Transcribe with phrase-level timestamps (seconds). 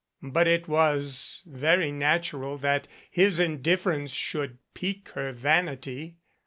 [0.23, 6.15] But it was very natural that his indifference should pique her vanity.